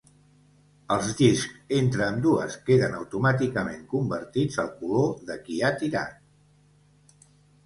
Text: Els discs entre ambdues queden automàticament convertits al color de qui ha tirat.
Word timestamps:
Els 0.93 1.09
discs 1.17 1.75
entre 1.79 2.03
ambdues 2.07 2.55
queden 2.69 2.95
automàticament 3.01 3.85
convertits 3.93 4.59
al 4.65 4.73
color 4.81 5.13
de 5.29 5.37
qui 5.45 5.61
ha 5.61 5.71
tirat. 5.85 6.19